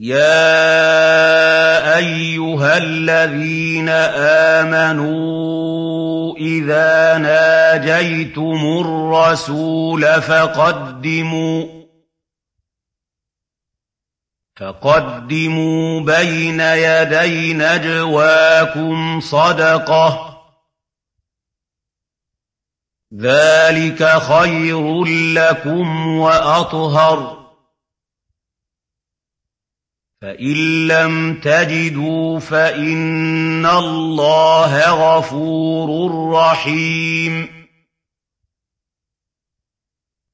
يَا 0.00 1.96
أَيُّهَا 1.96 2.76
الَّذِينَ 2.78 3.88
آمَنُوا 4.58 6.36
إِذَا 6.36 7.18
نَاجَيْتُمُ 7.18 8.60
الرَّسُولَ 8.80 10.22
فَقَدِّمُوا 14.56 16.00
بَيْنَ 16.00 16.60
يَدَيْ 16.60 17.52
نَجْوَاكُمْ 17.52 19.20
صَدَقَةً 19.20 20.08
ۚ 20.10 20.20
ذَٰلِكَ 23.20 24.04
خَيْرٌ 24.18 25.04
لَّكُمْ 25.34 26.18
وَأَطْهَرُ 26.18 27.36
ۚ 27.36 27.40
فَإِن 30.22 30.88
لَّمْ 30.88 31.34
تَجِدُوا 31.40 32.38
فَإِنَّ 32.40 33.66
اللَّهَ 33.66 34.90
غَفُورٌ 34.90 36.10
رَّحِيمٌ 36.34 37.48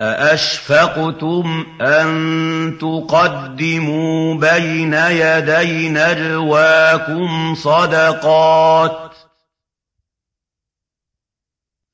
أَأَشْفَقْتُمْ 0.00 1.66
أَن 1.80 2.78
تُقَدِّمُوا 2.80 4.34
بَيْنَ 4.34 4.94
يَدَيْ 4.94 5.88
نَجْوَاكُمْ 5.88 7.54
صَدَقَاتٍ 7.54 9.09
ۚ 9.09 9.09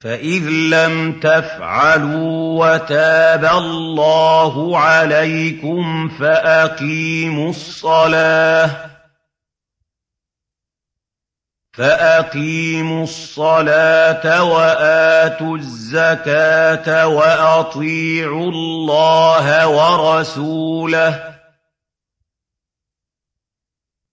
فَإِذْ 0.01 0.49
لَمْ 0.49 1.21
تَفْعَلُوا 1.21 2.67
وَتَابَ 2.67 3.45
اللَّهُ 3.45 4.79
عَلَيْكُمْ 4.79 6.09
فَأَقِيمُوا 11.73 13.03
الصَّلَاةَ 13.05 14.43
وَآتُوا 14.45 15.57
الزَّكَاةَ 15.57 17.07
وَأَطِيعُوا 17.07 18.51
اللَّهَ 18.51 19.69
وَرَسُولَهُ 19.69 21.11
ۚ 21.11 21.23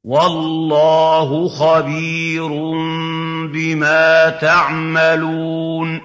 وَاللَّهُ 0.03 1.49
خَبِيرٌ 1.49 2.49
بِمَا 3.47 4.29
تَعْمَلُونَ 4.29 6.01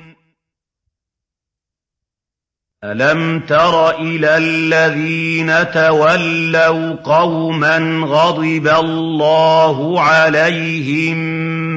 أَلَمْ 2.85 3.41
تَرَ 3.41 3.91
إِلَى 3.91 4.37
الَّذِينَ 4.37 5.71
تَوَلَّوْا 5.71 6.93
قَوْمًا 6.95 8.07
غَضِبَ 8.07 8.69
اللَّهُ 8.69 10.01
عَلَيْهِم 10.01 11.17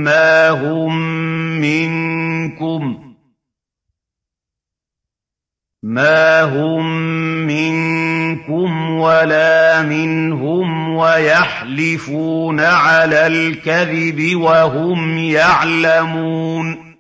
مَّا 0.04 0.50
هُم 0.50 0.98
مِّنكُمْ 1.62 3.14
وَلَا 9.02 9.82
مِنْهُمْ 9.82 10.96
وَيَحْلِفُونَ 10.96 12.60
عَلَى 12.60 13.28
الْكَذِبِ 13.28 14.42
وَهُمْ 14.42 15.18
يَعْلَمُونَ. 15.18 16.96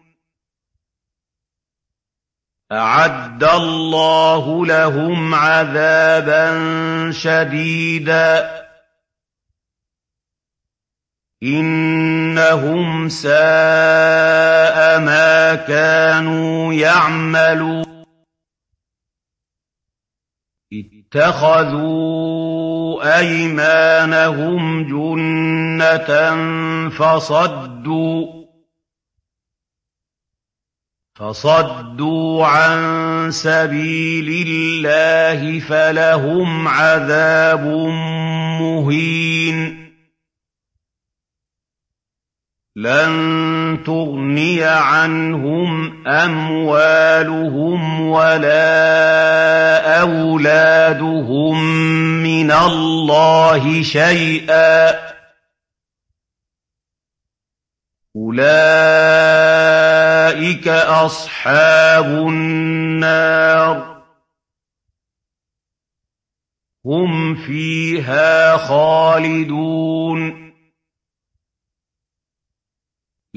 أَعَدَّ 2.71 3.43
اللَّهُ 3.43 4.65
لَهُمْ 4.65 5.35
عَذَابًا 5.35 6.51
شَدِيدًا 7.11 8.39
ۖ. 8.41 8.61
إِنَّهُمْ 11.43 13.09
سَاءَ 13.09 14.99
مَا 14.99 15.55
كَانُوا 15.55 16.73
يَعْمَلُونَ. 16.73 17.90
اتَّخَذُوا 21.15 23.03
أَيْمَانَهُمْ 23.19 24.83
جُنَّةً 24.83 26.09
فَصَدُّوا 31.15 32.45
عَن 32.45 33.31
سَبِيلِ 33.31 34.47
اللَّهِ 34.47 35.59
فَلَهُمْ 35.59 36.67
عَذَابٌ 36.67 37.65
مُّهِينٌ 38.61 39.90
لَّن 42.75 43.83
تُغْنِيَ 43.85 44.63
عَنْهُمْ 44.63 46.07
أَمْوَالُهُمْ 46.07 48.01
وَلَا 48.01 50.01
أَوْلَادُهُم 50.01 51.63
مِّنَ 52.23 52.51
اللَّهِ 52.51 53.83
شَيْئًا 53.83 54.91
ۖ. 54.91 54.95
أُولَٰئِكَ 58.15 58.47
أَصْحَابُ 60.67 62.05
النَّارِ 62.05 63.79
ۖ. 63.79 63.83
هُمْ 66.85 67.35
فِيهَا 67.35 68.57
خَالِدُونَ. 68.57 70.40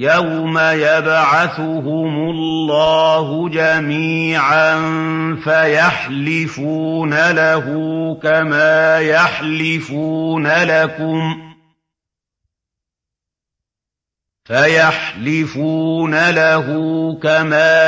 يَوْمَ 0.04 0.59
يَبْعَثُهُمُ 0.59 2.31
اللَّهُ 2.31 3.48
جَمِيعًا 3.48 4.75
فَيَحْلِفُونَ 5.44 7.31
لَهُ 7.31 7.65
كَمَا 8.22 9.00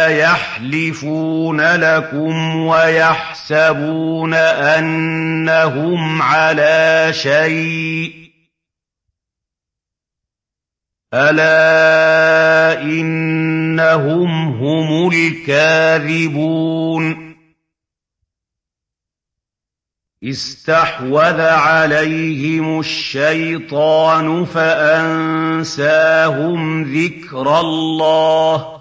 يَحْلِفُونَ 0.06 1.60
لَكُمْ 1.60 2.56
وَيَحْسَبُونَ 2.66 4.34
أَنَّهُمْ 4.34 6.22
عَلَىٰ 6.22 7.08
شَيْءٍ 7.12 8.10
ۚ 8.12 8.25
أَلَا 11.16 12.82
إِنَّهُمْ 12.82 14.30
هُمُ 14.60 15.08
الْكَاذِبُونَ 15.12 16.56
اسْتَحْوَذَ 20.24 21.40
عَلَيْهِمُ 21.40 22.80
الشَّيْطَانُ 22.80 24.44
فَأَنسَاهُمْ 24.44 25.92
ذِكْرَ 26.82 27.60
اللَّهِ 27.60 28.76
ۚ 28.78 28.80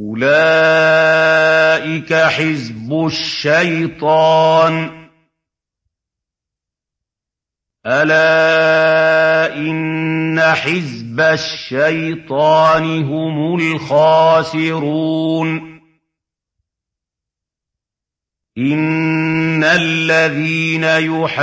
أُولَٰئِكَ 0.00 1.34
حِزْبُ 2.14 3.06
الشَّيْطَانِ 3.06 4.88
ۚ 4.88 4.92
أَلَا 7.86 8.89
إِنَّ 9.60 10.40
حِزْبَ 10.40 11.20
الشَّيْطَانِ 11.20 13.04
هُمُ 13.04 13.56
الْخَاسِرُونَ 13.60 15.00
إِنَّ 18.58 19.64
الَّذِينَ 19.64 20.84
يُحَادُّونَ 20.84 21.40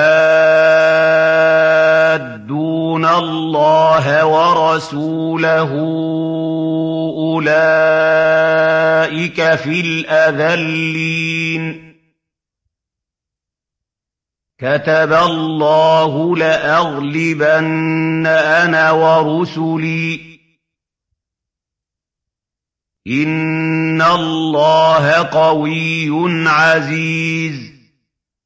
اللَّهَ 3.05 4.25
وَرَسُولَهُ 4.25 5.71
أُولَٰئِكَ 7.17 8.35
فِي 9.55 9.79
الْأَذَلِّينَ 9.79 11.07
كَتَبَ 14.59 15.13
اللَّهُ 15.13 16.35
لَأَغْلِبَنَّ 16.37 18.27
أَنَا 18.27 18.91
وَرُسُلِي 18.91 20.17
ۚ. 20.17 20.21
إِنَّ 23.07 24.01
اللَّهَ 24.01 25.11
قَوِيٌّ 25.13 26.09
عَزِيزٌ. 26.47 27.76